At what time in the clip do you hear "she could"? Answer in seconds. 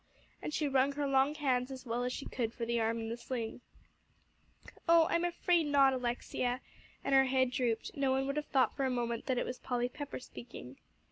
2.11-2.55